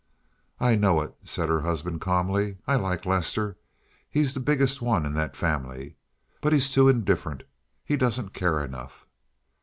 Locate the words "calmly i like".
2.01-3.05